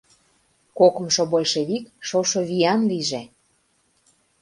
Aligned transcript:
—Кокымшо 0.77 1.23
большевик 1.31 1.85
шошо 2.07 2.39
виян 2.49 2.81
лийже! 2.89 3.23